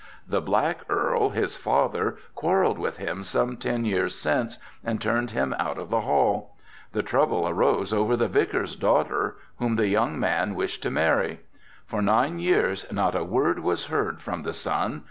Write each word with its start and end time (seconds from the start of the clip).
The 0.27 0.41
Black 0.41 0.79
Earl, 0.89 1.29
his 1.29 1.55
father, 1.55 2.17
quarreled 2.33 2.79
with 2.79 2.97
him 2.97 3.23
some 3.23 3.55
ten 3.55 3.85
years 3.85 4.15
since 4.15 4.57
and 4.83 4.99
turned 4.99 5.29
him 5.29 5.53
out 5.59 5.77
of 5.77 5.91
the 5.91 6.01
Hall. 6.01 6.55
The 6.91 7.03
trouble 7.03 7.47
arose 7.47 7.93
over 7.93 8.15
the 8.17 8.27
Vicar's 8.27 8.75
daughter, 8.75 9.35
whom 9.59 9.75
the 9.75 9.89
young 9.89 10.19
man 10.19 10.55
wished 10.55 10.81
to 10.81 10.89
marry. 10.89 11.41
For 11.85 12.01
nine 12.01 12.39
years 12.39 12.83
not 12.91 13.13
a 13.15 13.23
word 13.23 13.59
was 13.59 13.85
heard 13.85 14.23
from 14.23 14.41
the 14.41 14.53
son. 14.53 14.99